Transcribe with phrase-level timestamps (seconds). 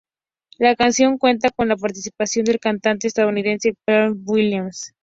[0.57, 4.95] La canción cuenta con la participación del cantante estadounidense Pharrell Williams.